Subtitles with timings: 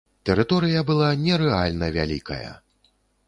[0.27, 2.51] Тэрыторыя была нерэальна вялікая.